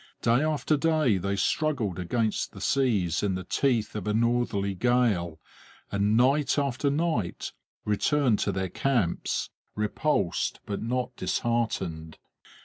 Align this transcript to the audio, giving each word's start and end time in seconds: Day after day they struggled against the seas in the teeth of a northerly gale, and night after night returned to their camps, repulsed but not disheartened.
Day 0.23 0.41
after 0.41 0.77
day 0.77 1.17
they 1.19 1.35
struggled 1.35 1.99
against 1.99 2.53
the 2.53 2.59
seas 2.59 3.21
in 3.21 3.35
the 3.35 3.43
teeth 3.43 3.95
of 3.95 4.07
a 4.07 4.15
northerly 4.15 4.73
gale, 4.73 5.39
and 5.91 6.17
night 6.17 6.57
after 6.57 6.89
night 6.89 7.51
returned 7.85 8.39
to 8.39 8.51
their 8.51 8.69
camps, 8.69 9.51
repulsed 9.75 10.59
but 10.65 10.81
not 10.81 11.15
disheartened. 11.17 12.17